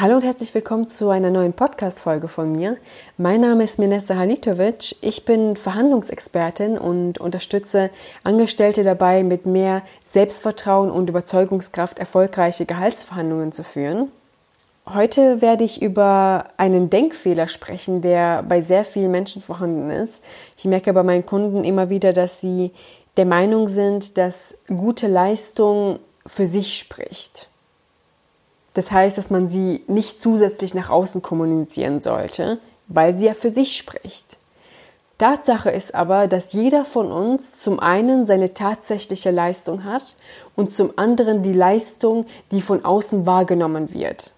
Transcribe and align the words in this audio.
Hallo 0.00 0.14
und 0.14 0.24
herzlich 0.24 0.54
willkommen 0.54 0.88
zu 0.88 1.10
einer 1.10 1.28
neuen 1.28 1.52
Podcast-Folge 1.52 2.28
von 2.28 2.52
mir. 2.52 2.78
Mein 3.18 3.42
Name 3.42 3.64
ist 3.64 3.78
Minessa 3.78 4.16
Halitovic. 4.16 4.96
Ich 5.02 5.26
bin 5.26 5.56
Verhandlungsexpertin 5.56 6.78
und 6.78 7.18
unterstütze 7.18 7.90
Angestellte 8.24 8.82
dabei, 8.82 9.22
mit 9.22 9.44
mehr 9.44 9.82
Selbstvertrauen 10.06 10.90
und 10.90 11.10
Überzeugungskraft 11.10 11.98
erfolgreiche 11.98 12.64
Gehaltsverhandlungen 12.64 13.52
zu 13.52 13.62
führen. 13.62 14.10
Heute 14.86 15.42
werde 15.42 15.64
ich 15.64 15.82
über 15.82 16.44
einen 16.56 16.88
Denkfehler 16.88 17.46
sprechen, 17.46 18.00
der 18.00 18.42
bei 18.42 18.62
sehr 18.62 18.84
vielen 18.84 19.10
Menschen 19.10 19.42
vorhanden 19.42 19.90
ist. 19.90 20.24
Ich 20.56 20.64
merke 20.64 20.94
bei 20.94 21.02
meinen 21.02 21.26
Kunden 21.26 21.62
immer 21.62 21.90
wieder, 21.90 22.14
dass 22.14 22.40
sie 22.40 22.72
der 23.18 23.26
Meinung 23.26 23.68
sind, 23.68 24.16
dass 24.16 24.56
gute 24.66 25.08
Leistung 25.08 25.98
für 26.24 26.46
sich 26.46 26.78
spricht. 26.78 27.49
Das 28.80 28.92
heißt, 28.92 29.18
dass 29.18 29.28
man 29.28 29.50
sie 29.50 29.84
nicht 29.88 30.22
zusätzlich 30.22 30.72
nach 30.72 30.88
außen 30.88 31.20
kommunizieren 31.20 32.00
sollte, 32.00 32.58
weil 32.88 33.14
sie 33.14 33.26
ja 33.26 33.34
für 33.34 33.50
sich 33.50 33.76
spricht. 33.76 34.38
Tatsache 35.18 35.68
ist 35.68 35.94
aber, 35.94 36.28
dass 36.28 36.54
jeder 36.54 36.86
von 36.86 37.12
uns 37.12 37.52
zum 37.52 37.78
einen 37.78 38.24
seine 38.24 38.54
tatsächliche 38.54 39.32
Leistung 39.32 39.84
hat 39.84 40.16
und 40.56 40.72
zum 40.72 40.94
anderen 40.96 41.42
die 41.42 41.52
Leistung, 41.52 42.24
die 42.52 42.62
von 42.62 42.82
außen 42.82 43.26
wahrgenommen 43.26 43.92
wird. 43.92 44.32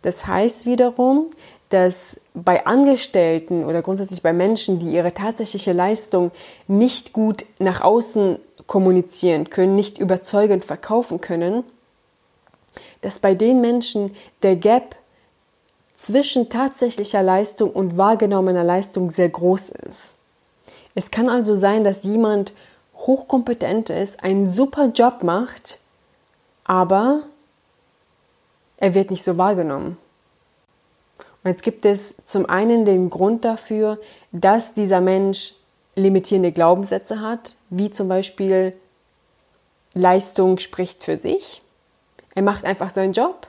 Das 0.00 0.26
heißt 0.26 0.64
wiederum, 0.64 1.26
dass 1.68 2.18
bei 2.32 2.64
Angestellten 2.64 3.66
oder 3.66 3.82
grundsätzlich 3.82 4.22
bei 4.22 4.32
Menschen, 4.32 4.78
die 4.78 4.94
ihre 4.94 5.12
tatsächliche 5.12 5.74
Leistung 5.74 6.30
nicht 6.68 7.12
gut 7.12 7.44
nach 7.58 7.82
außen 7.82 8.38
kommunizieren 8.66 9.50
können, 9.50 9.76
nicht 9.76 9.98
überzeugend 9.98 10.64
verkaufen 10.64 11.20
können, 11.20 11.64
dass 13.02 13.18
bei 13.18 13.34
den 13.34 13.60
Menschen 13.60 14.16
der 14.42 14.56
Gap 14.56 14.96
zwischen 15.94 16.48
tatsächlicher 16.48 17.22
Leistung 17.22 17.70
und 17.70 17.96
wahrgenommener 17.96 18.64
Leistung 18.64 19.10
sehr 19.10 19.28
groß 19.28 19.70
ist. 19.86 20.16
Es 20.94 21.10
kann 21.10 21.28
also 21.28 21.54
sein, 21.54 21.84
dass 21.84 22.02
jemand 22.02 22.52
hochkompetent 22.96 23.90
ist, 23.90 24.22
einen 24.22 24.48
super 24.48 24.86
Job 24.86 25.22
macht, 25.22 25.78
aber 26.64 27.22
er 28.76 28.94
wird 28.94 29.10
nicht 29.10 29.24
so 29.24 29.36
wahrgenommen. 29.36 29.96
Und 31.44 31.50
jetzt 31.50 31.62
gibt 31.62 31.84
es 31.84 32.14
zum 32.24 32.46
einen 32.46 32.84
den 32.84 33.10
Grund 33.10 33.44
dafür, 33.44 33.98
dass 34.30 34.74
dieser 34.74 35.00
Mensch 35.00 35.54
limitierende 35.94 36.52
Glaubenssätze 36.52 37.20
hat, 37.20 37.56
wie 37.70 37.90
zum 37.90 38.08
Beispiel 38.08 38.72
Leistung 39.94 40.58
spricht 40.58 41.02
für 41.02 41.16
sich. 41.16 41.62
Er 42.34 42.42
macht 42.42 42.64
einfach 42.64 42.90
seinen 42.90 43.12
Job 43.12 43.46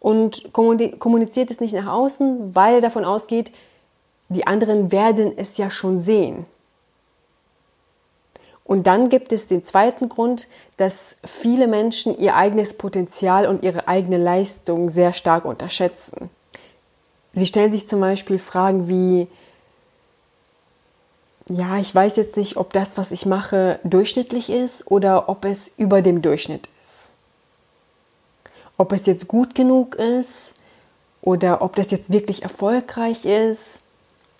und 0.00 0.52
kommuniziert 0.52 1.50
es 1.50 1.60
nicht 1.60 1.74
nach 1.74 1.86
außen, 1.86 2.54
weil 2.54 2.76
er 2.76 2.80
davon 2.80 3.04
ausgeht, 3.04 3.52
die 4.28 4.46
anderen 4.46 4.92
werden 4.92 5.32
es 5.36 5.56
ja 5.56 5.70
schon 5.70 6.00
sehen. 6.00 6.46
Und 8.64 8.86
dann 8.86 9.10
gibt 9.10 9.32
es 9.32 9.46
den 9.46 9.62
zweiten 9.62 10.08
Grund, 10.08 10.48
dass 10.78 11.16
viele 11.24 11.66
Menschen 11.66 12.18
ihr 12.18 12.34
eigenes 12.34 12.74
Potenzial 12.74 13.46
und 13.46 13.62
ihre 13.62 13.88
eigene 13.88 14.16
Leistung 14.16 14.88
sehr 14.88 15.12
stark 15.12 15.44
unterschätzen. 15.44 16.30
Sie 17.34 17.46
stellen 17.46 17.72
sich 17.72 17.88
zum 17.88 18.00
Beispiel 18.00 18.38
Fragen 18.38 18.88
wie, 18.88 19.28
ja, 21.48 21.78
ich 21.78 21.94
weiß 21.94 22.16
jetzt 22.16 22.36
nicht, 22.36 22.56
ob 22.56 22.72
das, 22.72 22.96
was 22.96 23.10
ich 23.10 23.26
mache, 23.26 23.80
durchschnittlich 23.84 24.48
ist 24.48 24.90
oder 24.90 25.28
ob 25.28 25.44
es 25.44 25.70
über 25.76 26.00
dem 26.00 26.22
Durchschnitt 26.22 26.68
ist. 26.80 27.13
Ob 28.76 28.92
es 28.92 29.06
jetzt 29.06 29.28
gut 29.28 29.54
genug 29.54 29.94
ist 29.94 30.54
oder 31.22 31.62
ob 31.62 31.76
das 31.76 31.90
jetzt 31.90 32.12
wirklich 32.12 32.42
erfolgreich 32.42 33.24
ist, 33.24 33.80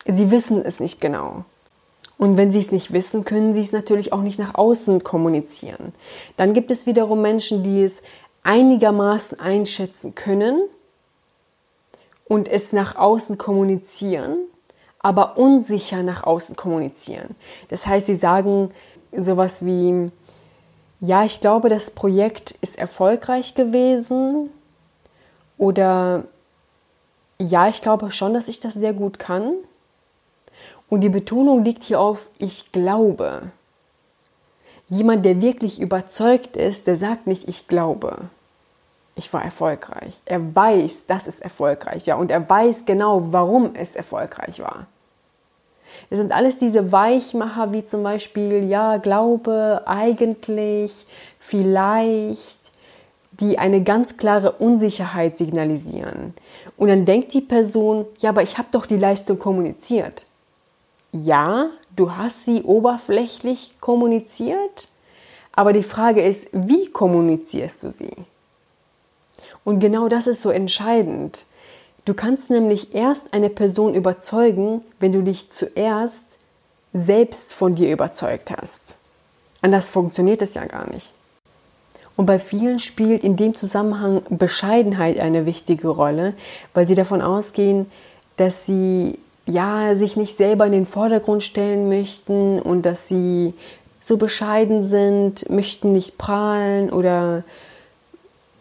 sie 0.07 0.31
wissen 0.31 0.63
es 0.65 0.81
nicht 0.81 1.01
genau. 1.01 1.45
Und 2.17 2.37
wenn 2.37 2.53
sie 2.53 2.61
es 2.61 2.71
nicht 2.71 2.93
wissen, 2.93 3.25
können 3.25 3.55
sie 3.55 3.61
es 3.61 3.73
natürlich 3.73 4.13
auch 4.13 4.23
nicht 4.23 4.39
nach 4.39 4.55
außen 4.55 5.03
kommunizieren. 5.03 5.93
Dann 6.37 6.55
gibt 6.55 6.71
es 6.71 6.87
wiederum 6.87 7.23
Menschen, 7.23 7.63
die 7.63 7.83
es 7.83 8.03
einigermaßen 8.45 9.41
einschätzen 9.41 10.15
können 10.15 10.63
und 12.27 12.49
es 12.49 12.73
nach 12.73 12.97
außen 12.97 13.37
kommunizieren, 13.39 14.37
aber 15.01 15.37
unsicher 15.37 16.03
nach 16.03 16.23
außen 16.23 16.57
kommunizieren. 16.57 17.35
Das 17.69 17.87
heißt, 17.87 18.07
sie 18.07 18.15
sagen 18.15 18.71
sowas 19.17 19.65
wie, 19.65 20.11
ja, 21.05 21.25
ich 21.25 21.41
glaube, 21.41 21.69
das 21.69 21.91
Projekt 21.91 22.53
ist 22.63 22.79
erfolgreich 22.79 23.55
gewesen 23.55 24.51
oder 25.59 26.25
ja, 27.39 27.69
ich 27.69 27.83
glaube 27.83 28.11
schon, 28.11 28.33
dass 28.33 28.49
ich 28.49 28.61
das 28.61 28.75
sehr 28.75 28.95
gut 28.95 29.19
kann. 29.19 29.55
Und 30.89 31.01
die 31.01 31.11
Betonung 31.11 31.63
liegt 31.63 31.85
hier 31.85 32.01
auf 32.01 32.29
ich 32.39 32.73
glaube. 32.73 33.51
Jemand, 34.87 35.25
der 35.25 35.43
wirklich 35.43 35.81
überzeugt 35.81 36.57
ist, 36.57 36.87
der 36.87 36.97
sagt 36.97 37.27
nicht 37.27 37.49
ich 37.49 37.69
glaube. 37.69 38.31
Ich 39.15 39.33
war 39.33 39.45
erfolgreich. 39.45 40.21
Er 40.25 40.55
weiß, 40.55 41.07
dass 41.07 41.27
es 41.27 41.41
erfolgreich 41.41 42.07
war 42.07 42.19
und 42.19 42.31
er 42.31 42.49
weiß 42.49 42.85
genau, 42.87 43.33
warum 43.33 43.75
es 43.75 43.95
erfolgreich 43.95 44.61
war. 44.61 44.87
Es 46.11 46.19
sind 46.19 46.33
alles 46.33 46.59
diese 46.59 46.93
Weichmacher, 46.93 47.73
wie 47.73 47.87
zum 47.87 48.03
Beispiel, 48.03 48.65
ja, 48.65 48.99
Glaube, 48.99 49.83
eigentlich, 49.87 50.93
vielleicht, 51.39 52.59
die 53.41 53.59
eine 53.59 53.83
ganz 53.83 54.17
klare 54.17 54.53
Unsicherheit 54.53 55.39
signalisieren. 55.39 56.35
Und 56.77 56.89
dann 56.89 57.05
denkt 57.05 57.35
die 57.35 57.41
Person, 57.41 58.07
ja, 58.21 58.31
aber 58.31 58.43
ich 58.43 58.59
habe 58.59 58.69
doch 58.71 58.87
die 58.87 58.97
Leistung 58.97 59.39
kommuniziert. 59.39 60.25
Ja, 61.13 61.71
du 61.97 62.17
hast 62.17 62.45
sie 62.45 62.63
oberflächlich 62.63 63.77
kommuniziert, 63.81 64.89
aber 65.53 65.73
die 65.73 65.83
Frage 65.83 66.23
ist, 66.23 66.49
wie 66.53 66.87
kommunizierst 66.89 67.83
du 67.83 67.91
sie? 67.91 68.13
Und 69.65 69.81
genau 69.81 70.09
das 70.09 70.27
ist 70.27 70.43
so 70.43 70.51
entscheidend. 70.51 71.47
Du 72.05 72.13
kannst 72.13 72.51
nämlich 72.51 72.95
erst 72.95 73.33
eine 73.33 73.49
Person 73.49 73.95
überzeugen, 73.95 74.83
wenn 75.01 75.13
du 75.13 75.23
dich 75.23 75.51
zuerst 75.51 76.39
selbst 76.93 77.55
von 77.55 77.75
dir 77.75 77.91
überzeugt 77.93 78.51
hast. 78.51 78.99
Anders 79.63 79.89
funktioniert 79.89 80.43
es 80.43 80.55
ja 80.55 80.67
gar 80.67 80.89
nicht. 80.91 81.13
Und 82.17 82.27
bei 82.27 82.39
vielen 82.39 82.79
spielt 82.79 83.25
in 83.25 83.37
dem 83.37 83.57
Zusammenhang 83.57 84.23
Bescheidenheit 84.29 85.19
eine 85.19 85.47
wichtige 85.47 85.89
Rolle, 85.89 86.35
weil 86.75 86.87
sie 86.87 86.95
davon 86.95 87.23
ausgehen, 87.23 87.91
dass 88.37 88.67
sie 88.67 89.19
ja 89.47 89.95
sich 89.95 90.17
nicht 90.17 90.37
selber 90.37 90.67
in 90.67 90.73
den 90.73 90.87
Vordergrund 90.87 91.43
stellen 91.43 91.89
möchten 91.89 92.61
und 92.61 92.83
dass 92.83 93.09
sie 93.09 93.55
so 94.01 94.17
bescheiden 94.17 94.83
sind, 94.83 95.49
möchten 95.51 95.93
nicht 95.93 96.19
prahlen 96.19 96.91
oder 96.91 97.43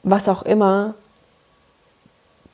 was 0.04 0.30
auch 0.30 0.44
immer. 0.44 0.96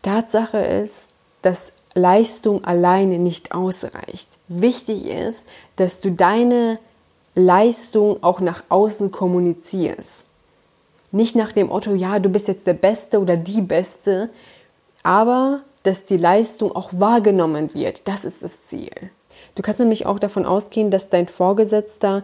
Tatsache 0.01 0.59
ist, 0.59 1.07
dass 1.41 1.73
Leistung 1.93 2.63
alleine 2.63 3.19
nicht 3.19 3.51
ausreicht. 3.51 4.37
Wichtig 4.47 5.05
ist, 5.07 5.45
dass 5.75 5.99
du 5.99 6.11
deine 6.11 6.79
Leistung 7.35 8.21
auch 8.23 8.39
nach 8.39 8.63
außen 8.69 9.11
kommunizierst. 9.11 10.25
Nicht 11.11 11.35
nach 11.35 11.51
dem 11.51 11.67
Motto, 11.67 11.93
ja, 11.93 12.19
du 12.19 12.29
bist 12.29 12.47
jetzt 12.47 12.67
der 12.67 12.73
Beste 12.73 13.19
oder 13.19 13.35
die 13.35 13.61
Beste, 13.61 14.29
aber 15.03 15.61
dass 15.83 16.05
die 16.05 16.17
Leistung 16.17 16.75
auch 16.75 16.89
wahrgenommen 16.93 17.73
wird. 17.73 18.07
Das 18.07 18.25
ist 18.25 18.43
das 18.43 18.65
Ziel. 18.65 18.91
Du 19.55 19.61
kannst 19.61 19.79
nämlich 19.79 20.05
auch 20.05 20.19
davon 20.19 20.45
ausgehen, 20.45 20.91
dass 20.91 21.09
dein 21.09 21.27
Vorgesetzter 21.27 22.23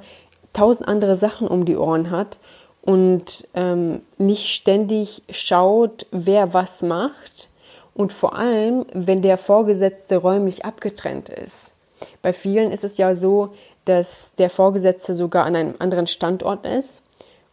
tausend 0.54 0.88
andere 0.88 1.16
Sachen 1.16 1.48
um 1.48 1.66
die 1.66 1.78
Ohren 1.78 2.12
hat 2.12 2.40
und 2.82 3.48
ähm, 3.56 4.02
nicht 4.18 4.48
ständig 4.48 5.24
schaut, 5.30 6.06
wer 6.12 6.54
was 6.54 6.82
macht, 6.82 7.50
und 7.96 8.14
vor 8.14 8.36
allem, 8.36 8.86
wenn 8.94 9.22
der 9.22 9.38
Vorgesetzte 9.38 10.18
räumlich 10.18 10.66
abgetrennt 10.66 11.30
ist. 11.30 11.74
Bei 12.22 12.34
vielen 12.34 12.72
ist 12.72 12.84
es 12.84 12.98
ja 12.98 13.16
so, 13.16 13.54
dass 13.86 14.34
der 14.38 14.50
Vorgesetzte 14.50 15.14
sogar 15.14 15.46
an 15.46 15.56
einem 15.56 15.76
anderen 15.80 16.06
Standort 16.06 16.66
ist. 16.66 17.02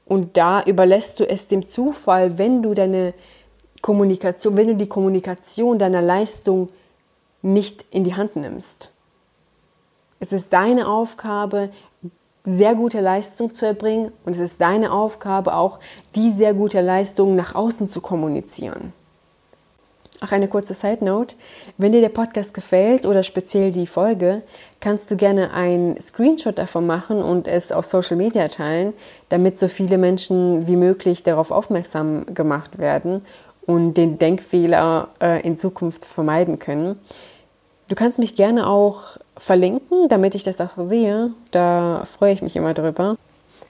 Und 0.04 0.36
da 0.36 0.62
überlässt 0.64 1.20
du 1.20 1.28
es 1.28 1.46
dem 1.46 1.70
Zufall, 1.70 2.38
wenn 2.38 2.62
du 2.62 2.74
deine 2.74 3.14
Kommunikation, 3.80 4.56
wenn 4.56 4.66
du 4.66 4.74
die 4.74 4.88
Kommunikation 4.88 5.78
deiner 5.78 6.02
Leistung 6.02 6.68
nicht 7.40 7.84
in 7.90 8.02
die 8.02 8.14
Hand 8.14 8.34
nimmst. 8.36 8.90
Es 10.18 10.32
ist 10.32 10.52
deine 10.52 10.88
Aufgabe, 10.88 11.70
sehr 12.44 12.74
gute 12.74 13.00
Leistung 13.00 13.54
zu 13.54 13.66
erbringen 13.66 14.12
und 14.24 14.32
es 14.32 14.40
ist 14.40 14.60
deine 14.60 14.92
Aufgabe 14.92 15.54
auch, 15.54 15.78
die 16.16 16.30
sehr 16.30 16.54
gute 16.54 16.80
Leistung 16.80 17.36
nach 17.36 17.54
außen 17.54 17.88
zu 17.88 18.00
kommunizieren. 18.00 18.92
Ach, 20.24 20.30
eine 20.30 20.46
kurze 20.46 20.72
Side 20.72 21.04
Note. 21.04 21.34
Wenn 21.78 21.90
dir 21.90 22.00
der 22.00 22.08
Podcast 22.08 22.54
gefällt 22.54 23.06
oder 23.06 23.24
speziell 23.24 23.72
die 23.72 23.88
Folge, 23.88 24.42
kannst 24.78 25.10
du 25.10 25.16
gerne 25.16 25.52
einen 25.52 26.00
Screenshot 26.00 26.58
davon 26.58 26.86
machen 26.86 27.20
und 27.20 27.48
es 27.48 27.72
auf 27.72 27.86
Social 27.86 28.16
Media 28.16 28.46
teilen, 28.46 28.92
damit 29.30 29.58
so 29.58 29.66
viele 29.66 29.98
Menschen 29.98 30.68
wie 30.68 30.76
möglich 30.76 31.24
darauf 31.24 31.50
aufmerksam 31.50 32.24
gemacht 32.32 32.78
werden 32.78 33.26
und 33.66 33.94
den 33.94 34.16
Denkfehler 34.16 35.08
äh, 35.20 35.44
in 35.44 35.58
Zukunft 35.58 36.04
vermeiden 36.04 36.60
können. 36.60 37.00
Du 37.88 37.96
kannst 37.96 38.20
mich 38.20 38.36
gerne 38.36 38.68
auch 38.68 39.16
verlinken, 39.36 40.08
damit 40.08 40.36
ich 40.36 40.44
das 40.44 40.60
auch 40.60 40.70
sehe. 40.78 41.32
Da 41.50 42.04
freue 42.04 42.32
ich 42.32 42.42
mich 42.42 42.54
immer 42.54 42.74
drüber. 42.74 43.16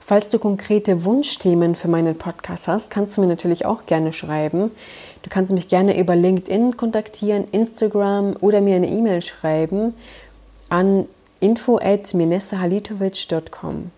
Falls 0.04 0.30
du 0.30 0.40
konkrete 0.40 1.04
Wunschthemen 1.04 1.76
für 1.76 1.86
meinen 1.86 2.18
Podcast 2.18 2.66
hast, 2.66 2.90
kannst 2.90 3.16
du 3.16 3.20
mir 3.20 3.28
natürlich 3.28 3.64
auch 3.64 3.86
gerne 3.86 4.12
schreiben. 4.12 4.72
Du 5.22 5.30
kannst 5.30 5.52
mich 5.52 5.68
gerne 5.68 5.96
über 5.96 6.16
LinkedIn 6.16 6.76
kontaktieren, 6.76 7.46
Instagram 7.52 8.34
oder 8.40 8.60
mir 8.60 8.74
eine 8.74 8.88
E-Mail 8.88 9.22
schreiben 9.22 9.94
an 10.68 11.06
info@minessahalitovic.com. 11.38 13.92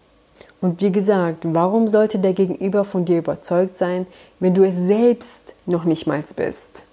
Und 0.61 0.83
wie 0.83 0.93
gesagt, 0.93 1.45
warum 1.45 1.89
sollte 1.89 2.19
der 2.19 2.35
Gegenüber 2.35 2.85
von 2.85 3.07
dir 3.07 3.17
überzeugt 3.19 3.79
sein, 3.79 4.07
wenn 4.41 4.53
du 4.53 4.63
es 4.63 4.77
selbst 4.77 5.55
noch 5.65 5.85
nicht 5.85 6.07
mal 6.07 6.23
bist? 6.37 6.85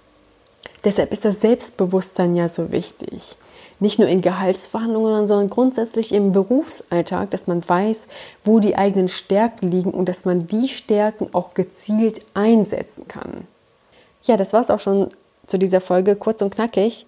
Deshalb 0.85 1.11
ist 1.11 1.25
das 1.25 1.41
Selbstbewusstsein 1.41 2.33
ja 2.35 2.47
so 2.47 2.71
wichtig 2.71 3.35
nicht 3.81 3.99
nur 3.99 4.07
in 4.07 4.21
Gehaltsverhandlungen, 4.21 5.27
sondern 5.27 5.49
grundsätzlich 5.49 6.13
im 6.13 6.31
Berufsalltag, 6.31 7.31
dass 7.31 7.47
man 7.47 7.67
weiß, 7.67 8.07
wo 8.43 8.59
die 8.59 8.77
eigenen 8.77 9.09
Stärken 9.09 9.71
liegen 9.71 9.91
und 9.91 10.07
dass 10.07 10.23
man 10.23 10.47
die 10.47 10.67
Stärken 10.67 11.29
auch 11.33 11.53
gezielt 11.55 12.21
einsetzen 12.33 13.07
kann. 13.07 13.47
Ja, 14.23 14.37
das 14.37 14.53
war 14.53 14.61
es 14.61 14.69
auch 14.69 14.79
schon 14.79 15.09
zu 15.47 15.57
dieser 15.57 15.81
Folge, 15.81 16.15
kurz 16.15 16.41
und 16.41 16.53
knackig. 16.53 17.07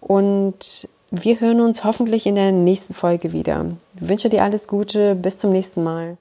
Und 0.00 0.88
wir 1.12 1.40
hören 1.40 1.60
uns 1.60 1.84
hoffentlich 1.84 2.26
in 2.26 2.34
der 2.34 2.50
nächsten 2.50 2.92
Folge 2.92 3.32
wieder. 3.32 3.66
Ich 4.00 4.08
wünsche 4.08 4.28
dir 4.28 4.42
alles 4.42 4.66
Gute, 4.66 5.14
bis 5.14 5.38
zum 5.38 5.52
nächsten 5.52 5.84
Mal. 5.84 6.16